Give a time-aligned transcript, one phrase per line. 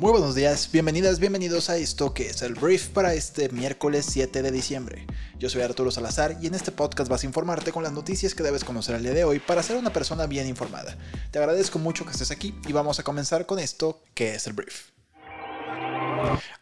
[0.00, 4.40] Muy buenos días, bienvenidas, bienvenidos a esto que es el brief para este miércoles 7
[4.40, 5.06] de diciembre.
[5.38, 8.42] Yo soy Arturo Salazar y en este podcast vas a informarte con las noticias que
[8.42, 10.96] debes conocer el día de hoy para ser una persona bien informada.
[11.30, 14.54] Te agradezco mucho que estés aquí y vamos a comenzar con esto que es el
[14.54, 14.88] brief.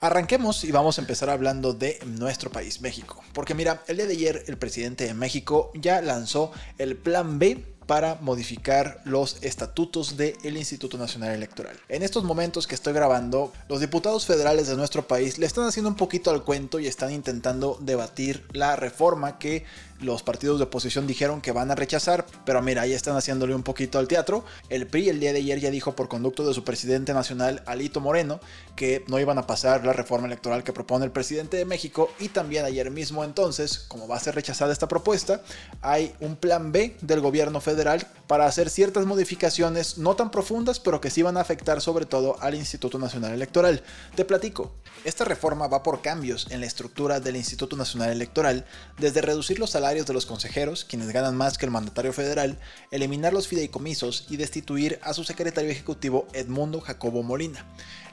[0.01, 3.23] Arranquemos y vamos a empezar hablando de nuestro país, México.
[3.33, 7.78] Porque mira, el día de ayer el presidente de México ya lanzó el plan B
[7.89, 11.75] para modificar los estatutos del Instituto Nacional Electoral.
[11.89, 15.89] En estos momentos que estoy grabando, los diputados federales de nuestro país le están haciendo
[15.89, 19.65] un poquito al cuento y están intentando debatir la reforma que
[20.01, 23.63] los partidos de oposición dijeron que van a rechazar, pero mira, ahí están haciéndole un
[23.63, 24.45] poquito al teatro.
[24.69, 28.01] El PRI el día de ayer ya dijo por conducto de su presidente nacional, Alito
[28.01, 28.41] Moreno,
[28.77, 32.29] que no iban a pasar la reforma electoral que propone el presidente de México y
[32.29, 35.43] también ayer mismo entonces, como va a ser rechazada esta propuesta,
[35.83, 41.01] hay un plan B del gobierno federal para hacer ciertas modificaciones no tan profundas, pero
[41.01, 43.83] que sí van a afectar sobre todo al Instituto Nacional Electoral.
[44.15, 44.73] Te platico,
[45.05, 48.65] esta reforma va por cambios en la estructura del Instituto Nacional Electoral,
[48.99, 52.59] desde reducir los salarios de los consejeros, quienes ganan más que el mandatario federal,
[52.91, 57.65] eliminar los fideicomisos y destituir a su secretario ejecutivo Edmundo Jacobo Molina.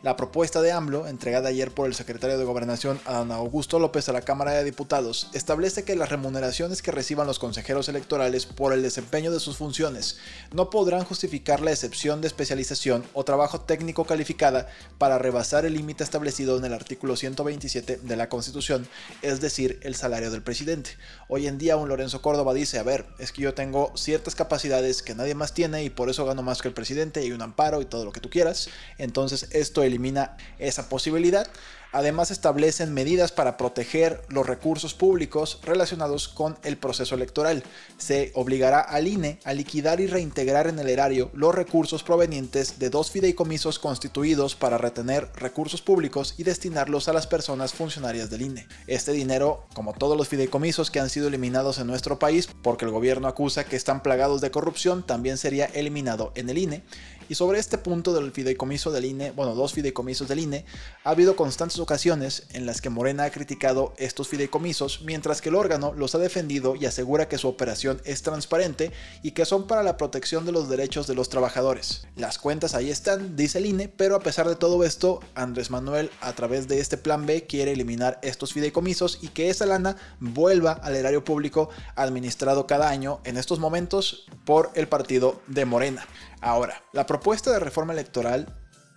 [0.06, 4.14] La propuesta de AMLO, entregada ayer por el secretario de Gobernación Adán Augusto López a
[4.14, 8.84] la Cámara de Diputados, establece que las remuneraciones que reciban los consejeros electorales por el
[8.84, 10.20] desempeño de sus funciones
[10.53, 14.68] no podrán justificar la excepción de especialización o trabajo técnico calificada
[15.00, 18.88] para rebasar el límite establecido en el artículo 127 de la Constitución,
[19.23, 20.92] es decir, el salario del presidente.
[21.30, 25.02] Hoy en día un Lorenzo Córdoba dice, a ver, es que yo tengo ciertas capacidades
[25.02, 27.81] que nadie más tiene y por eso gano más que el presidente y un amparo
[27.81, 28.69] y todo lo que tú quieras.
[28.97, 31.47] Entonces esto elimina esa posibilidad.
[31.95, 37.63] Además establecen medidas para proteger los recursos públicos relacionados con el proceso electoral.
[37.97, 42.89] Se obligará al INE a liquidar y reintegrar en el erario los recursos provenientes de
[42.89, 48.67] dos fideicomisos constituidos para retener recursos públicos y destinarlos a las personas funcionarias del INE.
[48.88, 52.91] Este dinero, como todos los fideicomisos que han sido eliminados en nuestro país porque el
[52.91, 56.84] gobierno acusa que están plagados de corrupción, también sería eliminado en el INE.
[57.30, 60.66] Y sobre este punto del fideicomiso del INE, bueno, dos fideicomisos del INE,
[61.03, 65.56] ha habido constantes ocasiones en las que Morena ha criticado estos fideicomisos, mientras que el
[65.56, 68.91] órgano los ha defendido y asegura que su operación es transparente
[69.24, 72.08] y que son para la protección de los derechos de los trabajadores.
[72.16, 76.09] Las cuentas ahí están, dice el INE, pero a pesar de todo esto, Andrés Manuel
[76.22, 80.74] a través de este plan B quiere eliminar estos fideicomisos y que esa lana vuelva
[80.74, 86.06] al erario público administrado cada año en estos momentos por el partido de Morena.
[86.45, 88.45] Ahora, la propuesta de reforma electoral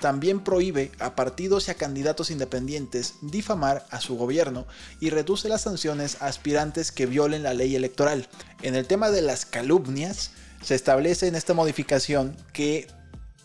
[0.01, 4.67] también prohíbe a partidos y a candidatos independientes difamar a su gobierno
[5.01, 8.29] y reduce las sanciones a aspirantes que violen la ley electoral.
[8.61, 12.87] En el tema de las calumnias, se establece en esta modificación que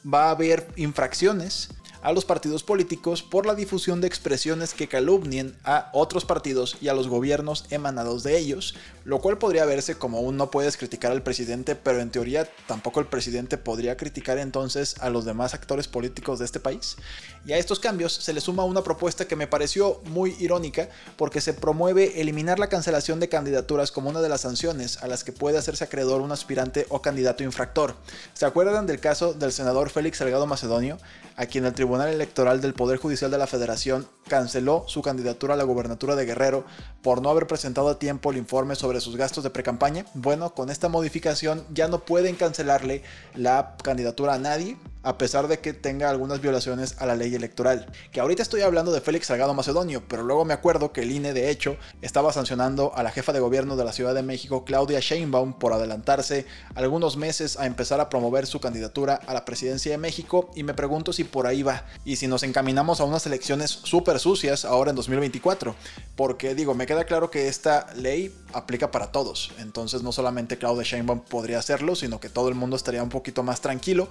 [0.06, 1.70] va a haber infracciones
[2.04, 6.90] a los partidos políticos por la difusión de expresiones que calumnien a otros partidos y
[6.90, 8.76] a los gobiernos emanados de ellos,
[9.06, 13.00] lo cual podría verse como un no puedes criticar al presidente, pero en teoría tampoco
[13.00, 16.98] el presidente podría criticar entonces a los demás actores políticos de este país.
[17.46, 21.42] Y a estos cambios se le suma una propuesta que me pareció muy irónica porque
[21.42, 25.32] se promueve eliminar la cancelación de candidaturas como una de las sanciones a las que
[25.32, 27.96] puede hacerse acreedor un aspirante o candidato infractor.
[28.34, 30.98] ¿Se acuerdan del caso del senador Félix Salgado Macedonio,
[31.38, 36.16] el Tribunal Electoral del Poder Judicial de la Federación canceló su candidatura a la gubernatura
[36.16, 36.66] de Guerrero
[37.02, 40.06] por no haber presentado a tiempo el informe sobre sus gastos de precampaña.
[40.14, 43.04] Bueno, con esta modificación ya no pueden cancelarle
[43.36, 47.86] la candidatura a nadie, a pesar de que tenga algunas violaciones a la ley electoral.
[48.12, 51.34] Que ahorita estoy hablando de Félix Salgado Macedonio, pero luego me acuerdo que el INE
[51.34, 55.00] de hecho estaba sancionando a la jefa de gobierno de la Ciudad de México, Claudia
[55.00, 59.98] Sheinbaum, por adelantarse algunos meses a empezar a promover su candidatura a la presidencia de
[59.98, 63.72] México y me pregunto si por ahí va y si nos encaminamos a unas elecciones
[63.72, 65.76] súper sucias ahora en 2024,
[66.16, 70.84] porque digo, me queda claro que esta ley aplica para todos, entonces no solamente Claudia
[70.84, 74.08] Sheinbaum podría hacerlo, sino que todo el mundo estaría un poquito más tranquilo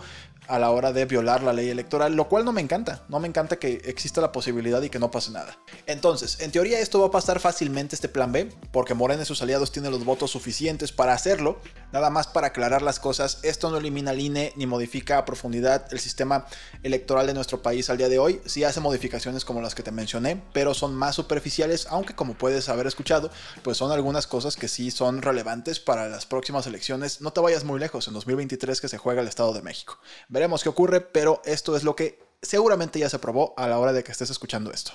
[0.49, 3.05] a la hora de violar la ley electoral, lo cual no me encanta.
[3.09, 5.57] No me encanta que exista la posibilidad y que no pase nada.
[5.87, 9.43] Entonces, en teoría esto va a pasar fácilmente este plan B, porque Morena y sus
[9.43, 11.61] aliados tienen los votos suficientes para hacerlo.
[11.93, 15.87] Nada más para aclarar las cosas, esto no elimina el INE ni modifica a profundidad
[15.93, 16.47] el sistema
[16.83, 18.41] electoral de nuestro país al día de hoy.
[18.47, 22.69] Sí hace modificaciones como las que te mencioné, pero son más superficiales, aunque como puedes
[22.69, 23.31] haber escuchado,
[23.63, 27.21] pues son algunas cosas que sí son relevantes para las próximas elecciones.
[27.21, 29.99] No te vayas muy lejos, en 2023 que se juega el Estado de México.
[30.29, 33.93] Veremos qué ocurre, pero esto es lo que seguramente ya se aprobó a la hora
[33.93, 34.93] de que estés escuchando esto.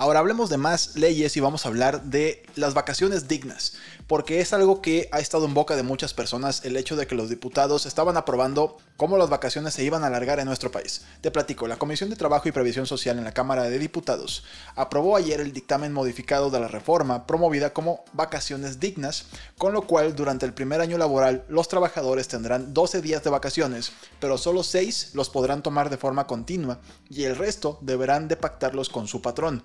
[0.00, 3.72] Ahora hablemos de más leyes y vamos a hablar de las vacaciones dignas,
[4.06, 7.16] porque es algo que ha estado en boca de muchas personas el hecho de que
[7.16, 11.02] los diputados estaban aprobando cómo las vacaciones se iban a alargar en nuestro país.
[11.20, 14.44] Te platico, la Comisión de Trabajo y Previsión Social en la Cámara de Diputados
[14.76, 19.24] aprobó ayer el dictamen modificado de la reforma promovida como vacaciones dignas,
[19.56, 23.90] con lo cual durante el primer año laboral los trabajadores tendrán 12 días de vacaciones,
[24.20, 26.78] pero solo 6 los podrán tomar de forma continua
[27.10, 29.64] y el resto deberán de pactarlos con su patrón.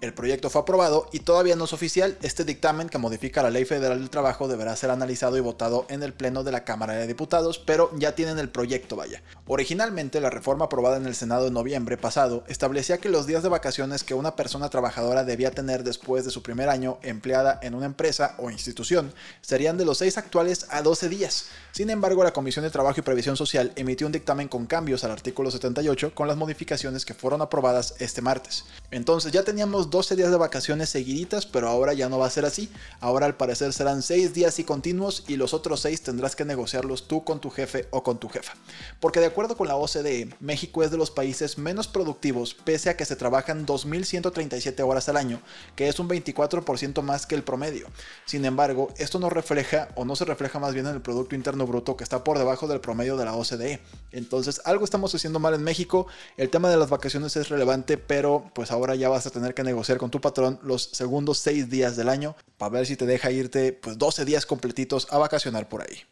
[0.00, 2.16] El proyecto fue aprobado y todavía no es oficial.
[2.22, 6.04] Este dictamen que modifica la Ley Federal del Trabajo deberá ser analizado y votado en
[6.04, 9.24] el Pleno de la Cámara de Diputados, pero ya tienen el proyecto, vaya.
[9.48, 13.48] Originalmente, la reforma aprobada en el Senado en noviembre pasado establecía que los días de
[13.48, 17.86] vacaciones que una persona trabajadora debía tener después de su primer año empleada en una
[17.86, 21.46] empresa o institución serían de los 6 actuales a 12 días.
[21.72, 25.10] Sin embargo, la Comisión de Trabajo y Previsión Social emitió un dictamen con cambios al
[25.10, 28.64] artículo 78 con las modificaciones que fueron aprobadas este martes.
[28.92, 32.44] Entonces ya teníamos 12 días de vacaciones seguiditas, pero ahora ya no va a ser
[32.44, 32.68] así.
[33.00, 37.08] Ahora al parecer serán 6 días y continuos y los otros 6 tendrás que negociarlos
[37.08, 38.52] tú con tu jefe o con tu jefa.
[39.00, 42.96] Porque de acuerdo con la OCDE, México es de los países menos productivos pese a
[42.96, 45.40] que se trabajan 2.137 horas al año,
[45.74, 47.86] que es un 24% más que el promedio.
[48.26, 51.66] Sin embargo, esto no refleja o no se refleja más bien en el Producto Interno
[51.66, 53.80] Bruto que está por debajo del promedio de la OCDE.
[54.12, 56.06] Entonces algo estamos haciendo mal en México.
[56.36, 59.64] El tema de las vacaciones es relevante, pero pues ahora ya vas a tener que
[59.64, 63.30] negociar con tu patrón los segundos 6 días del año para ver si te deja
[63.30, 66.02] irte pues 12 días completitos a vacacionar por ahí.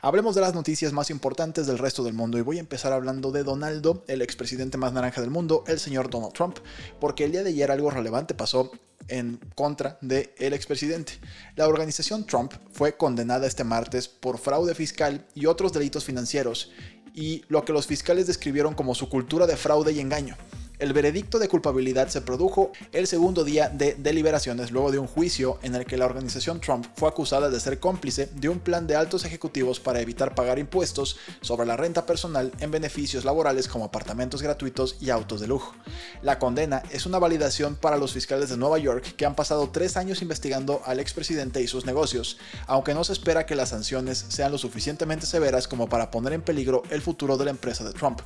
[0.00, 3.32] Hablemos de las noticias más importantes del resto del mundo y voy a empezar hablando
[3.32, 6.58] de Donaldo, el expresidente más naranja del mundo, el señor Donald Trump,
[7.00, 8.70] porque el día de ayer algo relevante pasó
[9.08, 11.14] en contra del el expresidente.
[11.56, 16.70] La organización Trump fue condenada este martes por fraude fiscal y otros delitos financieros
[17.14, 20.36] y lo que los fiscales describieron como su cultura de fraude y engaño.
[20.78, 25.58] El veredicto de culpabilidad se produjo el segundo día de deliberaciones luego de un juicio
[25.62, 28.94] en el que la organización Trump fue acusada de ser cómplice de un plan de
[28.94, 34.40] altos ejecutivos para evitar pagar impuestos sobre la renta personal en beneficios laborales como apartamentos
[34.40, 35.74] gratuitos y autos de lujo.
[36.22, 39.96] La condena es una validación para los fiscales de Nueva York que han pasado tres
[39.96, 42.38] años investigando al expresidente y sus negocios,
[42.68, 46.42] aunque no se espera que las sanciones sean lo suficientemente severas como para poner en
[46.42, 48.20] peligro el futuro de la empresa de Trump.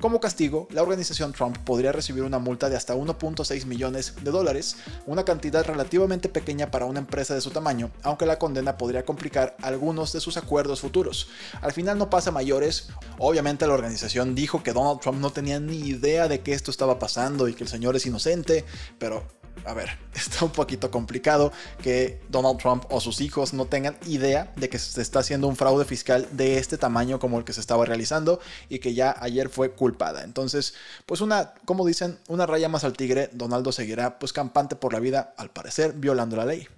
[0.00, 4.76] Como castigo, la organización Trump podría recibir una multa de hasta 1.6 millones de dólares,
[5.06, 9.56] una cantidad relativamente pequeña para una empresa de su tamaño, aunque la condena podría complicar
[9.62, 11.28] algunos de sus acuerdos futuros.
[11.60, 12.88] Al final no pasa mayores,
[13.18, 16.98] obviamente la organización dijo que Donald Trump no tenía ni idea de que esto estaba
[16.98, 18.64] pasando y que el señor es inocente,
[18.98, 21.52] pero a ver, está un poquito complicado
[21.82, 25.56] que Donald Trump o sus hijos no tengan idea de que se está haciendo un
[25.56, 29.48] fraude fiscal de este tamaño como el que se estaba realizando y que ya ayer
[29.48, 30.24] fue culpada.
[30.24, 30.74] Entonces,
[31.06, 35.00] pues una, como dicen, una raya más al tigre, Donaldo seguirá pues campante por la
[35.00, 36.68] vida, al parecer violando la ley.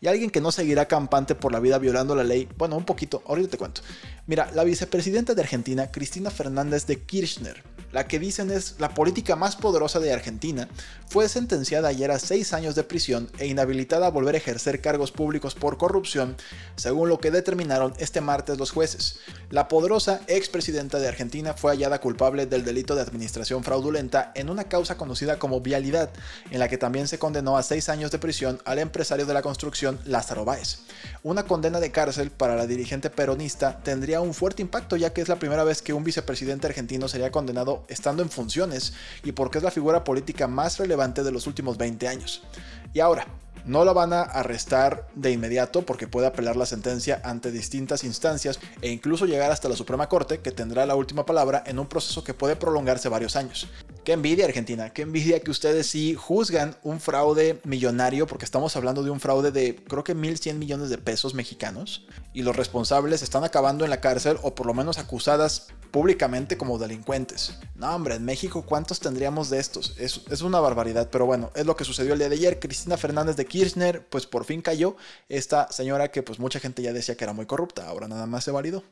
[0.00, 3.22] Y alguien que no seguirá campante por la vida violando la ley, bueno, un poquito,
[3.26, 3.82] ahorita te cuento.
[4.26, 7.62] Mira, la vicepresidenta de Argentina, Cristina Fernández de Kirchner,
[7.92, 10.68] la que dicen es la política más poderosa de Argentina,
[11.08, 15.10] fue sentenciada ayer a seis años de prisión e inhabilitada a volver a ejercer cargos
[15.10, 16.36] públicos por corrupción,
[16.76, 19.18] según lo que determinaron este martes los jueces.
[19.50, 24.64] La poderosa expresidenta de Argentina fue hallada culpable del delito de administración fraudulenta en una
[24.64, 26.10] causa conocida como vialidad,
[26.50, 29.42] en la que también se condenó a seis años de prisión al empresario de la
[29.42, 30.78] construcción Lázaro Báez.
[31.22, 35.28] Una condena de cárcel para la dirigente peronista tendría un fuerte impacto ya que es
[35.28, 38.92] la primera vez que un vicepresidente argentino sería condenado estando en funciones
[39.24, 42.42] y porque es la figura política más relevante de los últimos 20 años.
[42.92, 43.26] Y ahora,
[43.64, 48.58] no la van a arrestar de inmediato porque puede apelar la sentencia ante distintas instancias
[48.80, 52.24] e incluso llegar hasta la Suprema Corte que tendrá la última palabra en un proceso
[52.24, 53.68] que puede prolongarse varios años.
[54.04, 59.02] Qué envidia Argentina, qué envidia que ustedes sí juzgan un fraude millonario porque estamos hablando
[59.02, 63.44] de un fraude de creo que 1.100 millones de pesos mexicanos y los responsables están
[63.44, 67.54] acabando en la cárcel o por lo menos acusadas públicamente como delincuentes.
[67.74, 69.94] No, hombre, en México, ¿cuántos tendríamos de estos?
[69.98, 72.58] Es, es, una barbaridad, pero bueno, es lo que sucedió el día de ayer.
[72.58, 74.96] Cristina Fernández de Kirchner, pues por fin cayó.
[75.28, 78.44] Esta señora que pues mucha gente ya decía que era muy corrupta, ahora nada más
[78.44, 78.82] se validó.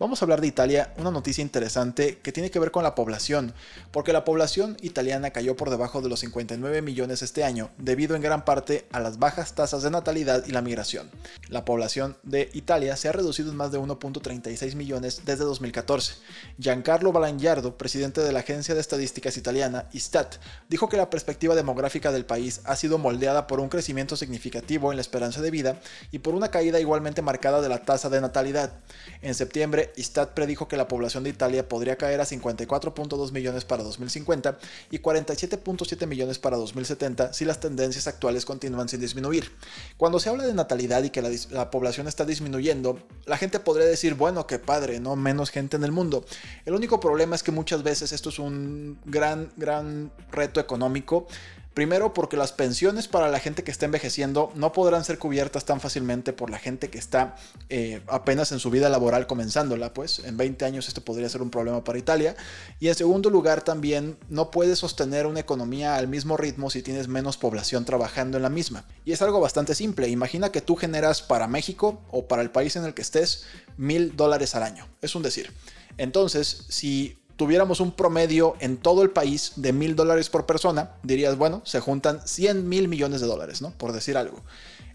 [0.00, 3.52] Vamos a hablar de Italia, una noticia interesante que tiene que ver con la población,
[3.90, 8.22] porque la población italiana cayó por debajo de los 59 millones este año, debido en
[8.22, 11.10] gran parte a las bajas tasas de natalidad y la migración.
[11.50, 16.14] La población de Italia se ha reducido en más de 1.36 millones desde 2014.
[16.58, 20.36] Giancarlo Balangiardo, presidente de la agencia de estadísticas italiana, Istat,
[20.70, 24.96] dijo que la perspectiva demográfica del país ha sido moldeada por un crecimiento significativo en
[24.96, 25.78] la esperanza de vida
[26.10, 28.72] y por una caída igualmente marcada de la tasa de natalidad.
[29.20, 33.82] En septiembre, Istat predijo que la población de Italia podría caer a 54.2 millones para
[33.82, 34.58] 2050
[34.90, 39.50] y 47.7 millones para 2070 si las tendencias actuales continúan sin disminuir.
[39.96, 43.86] Cuando se habla de natalidad y que la, la población está disminuyendo, la gente podría
[43.86, 45.16] decir, bueno, qué padre, ¿no?
[45.16, 46.24] Menos gente en el mundo.
[46.64, 51.26] El único problema es que muchas veces esto es un gran, gran reto económico
[51.74, 55.80] Primero porque las pensiones para la gente que está envejeciendo no podrán ser cubiertas tan
[55.80, 57.36] fácilmente por la gente que está
[57.68, 61.50] eh, apenas en su vida laboral comenzándola, pues en 20 años esto podría ser un
[61.50, 62.34] problema para Italia.
[62.80, 67.06] Y en segundo lugar también no puedes sostener una economía al mismo ritmo si tienes
[67.06, 68.84] menos población trabajando en la misma.
[69.04, 72.74] Y es algo bastante simple, imagina que tú generas para México o para el país
[72.74, 73.44] en el que estés
[73.76, 75.52] mil dólares al año, es un decir.
[75.98, 81.38] Entonces, si tuviéramos un promedio en todo el país de mil dólares por persona, dirías,
[81.38, 83.70] bueno, se juntan 100 mil millones de dólares, ¿no?
[83.70, 84.42] Por decir algo.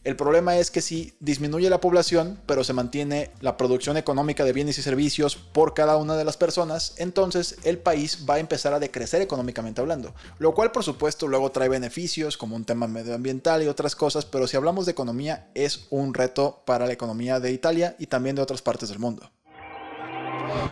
[0.03, 4.53] El problema es que si disminuye la población, pero se mantiene la producción económica de
[4.53, 8.75] bienes y servicios por cada una de las personas, entonces el país va a empezar
[8.75, 10.13] a decrecer económicamente hablando.
[10.37, 14.45] Lo cual, por supuesto, luego trae beneficios como un tema medioambiental y otras cosas, pero
[14.45, 18.43] si hablamos de economía, es un reto para la economía de Italia y también de
[18.43, 19.31] otras partes del mundo.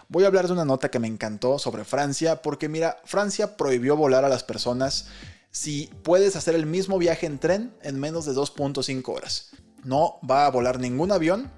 [0.10, 3.96] Voy a hablar de una nota que me encantó sobre Francia, porque mira, Francia prohibió
[3.96, 5.08] volar a las personas
[5.52, 9.52] si puedes hacer el mismo viaje en tren en menos de 2.5 horas.
[9.84, 11.52] No va a volar ningún avión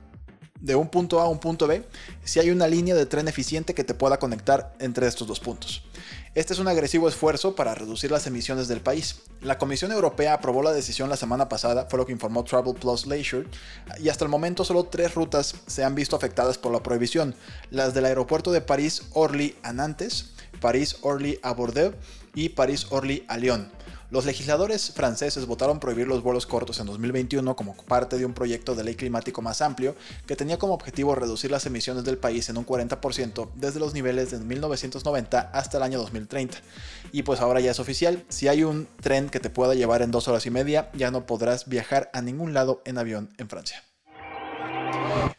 [0.59, 1.87] de un punto A a un punto B
[2.23, 5.83] si hay una línea de tren eficiente que te pueda conectar entre estos dos puntos.
[6.35, 9.21] Este es un agresivo esfuerzo para reducir las emisiones del país.
[9.39, 13.07] La Comisión Europea aprobó la decisión la semana pasada, fue lo que informó Travel Plus
[13.07, 13.47] Leisure,
[13.99, 17.35] y hasta el momento solo tres rutas se han visto afectadas por la prohibición,
[17.71, 21.95] las del aeropuerto de París-Orly a Nantes, París-Orly a Bordeaux
[22.33, 23.71] y París-Orly a Lyon.
[24.11, 28.75] Los legisladores franceses votaron prohibir los vuelos cortos en 2021 como parte de un proyecto
[28.75, 29.95] de ley climático más amplio
[30.27, 34.31] que tenía como objetivo reducir las emisiones del país en un 40% desde los niveles
[34.31, 36.57] de 1990 hasta el año 2030.
[37.11, 40.11] Y pues ahora ya es oficial, si hay un tren que te pueda llevar en
[40.11, 43.83] dos horas y media, ya no podrás viajar a ningún lado en avión en Francia.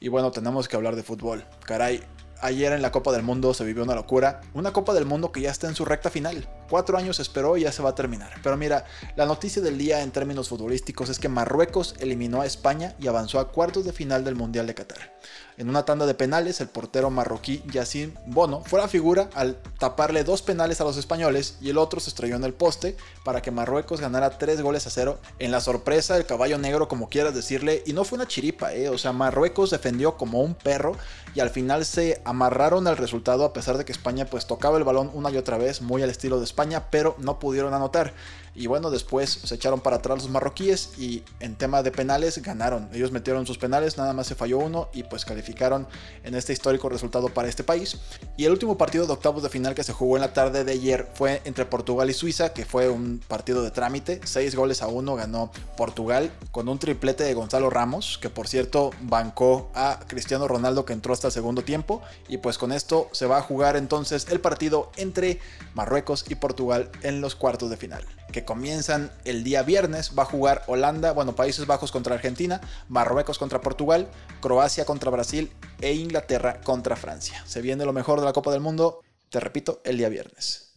[0.01, 1.45] Y bueno, tenemos que hablar de fútbol.
[1.65, 2.03] Caray,
[2.41, 4.41] ayer en la Copa del Mundo se vivió una locura.
[4.55, 6.49] Una Copa del Mundo que ya está en su recta final.
[6.69, 8.31] Cuatro años esperó y ya se va a terminar.
[8.43, 8.85] Pero mira,
[9.17, 13.39] la noticia del día en términos futbolísticos es que Marruecos eliminó a España y avanzó
[13.39, 15.17] a cuartos de final del Mundial de Qatar.
[15.59, 20.23] En una tanda de penales, el portero marroquí Yacine Bono fue la figura al taparle
[20.23, 22.95] dos penales a los españoles y el otro se estrelló en el poste
[23.25, 25.19] para que Marruecos ganara tres goles a cero.
[25.39, 28.91] En la sorpresa, del caballo negro, como quieras decirle, y no fue una chiripa, ¿eh?
[28.91, 30.95] o sea, Marruecos defendió como un perro
[31.35, 34.85] y al final se amarraron al resultado a pesar de que España pues tocaba el
[34.85, 36.56] balón una y otra vez, muy al estilo de España,
[36.91, 38.13] pero no pudieron anotar.
[38.57, 42.89] Y bueno, después se echaron para atrás los marroquíes y en tema de penales ganaron.
[42.93, 45.87] Ellos metieron sus penales, nada más se falló uno y pues calificaron
[46.25, 47.99] en este histórico resultado para este país.
[48.39, 50.73] Y el último partido de octavos de final que se jugó en la tarde de
[50.73, 54.21] ayer fue entre Portugal y Suiza, que fue un partido de trámite.
[54.25, 58.91] Seis goles a uno ganó Portugal con un triplete de Gonzalo Ramos, que por cierto
[59.03, 62.01] bancó a Cristiano Ronaldo que entró hasta el segundo tiempo.
[62.29, 65.41] Y pues con esto se va a jugar entonces el partido entre
[65.75, 70.13] Marruecos y Portugal en los cuartos de final que comienzan el día viernes.
[70.19, 74.09] Va a jugar Holanda, bueno, Países Bajos contra Argentina, Marruecos contra Portugal,
[74.41, 77.43] Croacia contra Brasil e Inglaterra contra Francia.
[77.45, 80.73] Se viene lo mejor de la Copa del Mundo, te repito, el día viernes.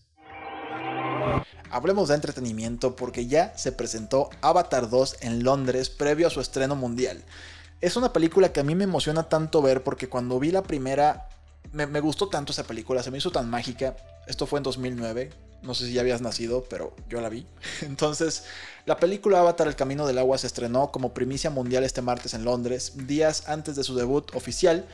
[1.72, 6.76] Hablemos de entretenimiento porque ya se presentó Avatar 2 en Londres previo a su estreno
[6.76, 7.24] mundial.
[7.80, 11.30] Es una película que a mí me emociona tanto ver porque cuando vi la primera
[11.72, 13.96] me, me, gustó tanto esa película, se me hizo tan mágica.
[14.28, 17.46] Esto fue en 2009, no sé si ya habías nacido, pero yo la vi.
[17.82, 18.44] Entonces,
[18.86, 22.46] la película Avatar El Camino del Agua se estrenó como primicia mundial este martes en
[22.46, 24.86] Londres, días antes de su debut oficial.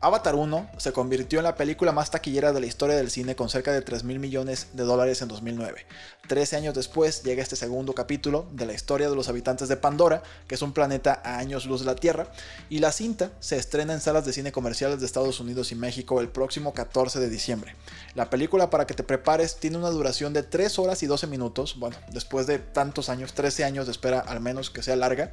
[0.00, 3.48] Avatar 1 se convirtió en la película más taquillera de la historia del cine con
[3.48, 5.86] cerca de 3 mil millones de dólares en 2009.
[6.28, 10.22] Trece años después llega este segundo capítulo de la historia de los habitantes de Pandora,
[10.46, 12.30] que es un planeta a años luz de la Tierra,
[12.70, 16.20] y la cinta se estrena en salas de cine comerciales de Estados Unidos y México
[16.20, 17.74] el próximo 14 de diciembre.
[18.14, 21.76] La película, para que te prepares, tiene una duración de 3 horas y 12 minutos,
[21.76, 25.32] bueno, después de tantos años, 13 años de espera al menos que sea larga,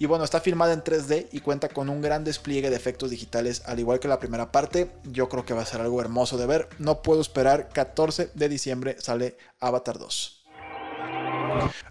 [0.00, 3.62] y bueno, está filmada en 3D y cuenta con un gran despliegue de efectos digitales,
[3.66, 4.90] al igual que la primera parte.
[5.04, 6.68] Yo creo que va a ser algo hermoso de ver.
[6.78, 7.68] No puedo esperar.
[7.68, 10.40] 14 de diciembre sale Avatar 2.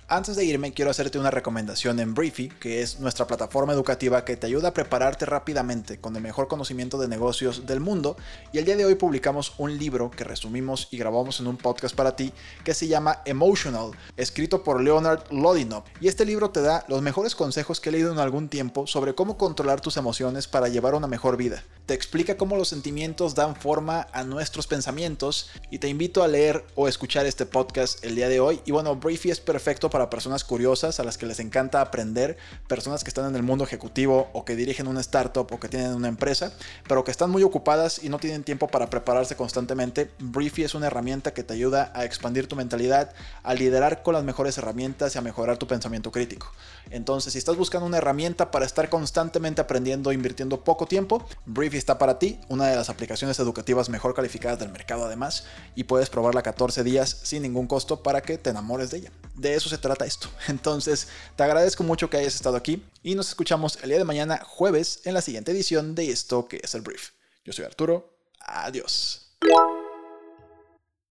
[0.08, 4.38] Antes de irme, quiero hacerte una recomendación en Briefy, que es nuestra plataforma educativa que
[4.38, 8.18] te ayuda a prepararte rápidamente con el mejor conocimiento de negocios del mundo.
[8.51, 11.96] Y el día de hoy publicamos un libro que resumimos y grabamos en un podcast
[11.96, 15.84] para ti que se llama Emotional, escrito por Leonard Lodinov.
[16.01, 19.13] Y este libro te da los mejores consejos que he leído en algún tiempo sobre
[19.13, 21.63] cómo controlar tus emociones para llevar una mejor vida.
[21.89, 26.63] Te explica cómo los sentimientos dan forma a nuestros pensamientos y te invito a leer
[26.75, 28.62] o escuchar este podcast el día de hoy.
[28.65, 33.03] Y bueno, Briefy es perfecto para personas curiosas, a las que les encanta aprender, personas
[33.03, 36.10] que están en el mundo ejecutivo o que dirigen una startup o que tienen una
[36.10, 36.53] empresa,
[36.88, 40.12] pero que están muy ocupadas y no tienen tiempo para prepararse constantemente.
[40.19, 44.24] Briefy es una herramienta que te ayuda a expandir tu mentalidad, a liderar con las
[44.24, 46.51] mejores herramientas y a mejorar tu pensamiento crítico.
[46.91, 51.98] Entonces, si estás buscando una herramienta para estar constantemente aprendiendo, invirtiendo poco tiempo, Briefy está
[51.98, 55.45] para ti, una de las aplicaciones educativas mejor calificadas del mercado además,
[55.75, 59.12] y puedes probarla 14 días sin ningún costo para que te enamores de ella.
[59.36, 60.29] De eso se trata esto.
[60.48, 64.41] Entonces, te agradezco mucho que hayas estado aquí y nos escuchamos el día de mañana,
[64.45, 67.12] jueves, en la siguiente edición de esto que es el brief.
[67.43, 68.13] Yo soy Arturo.
[68.39, 69.36] Adiós.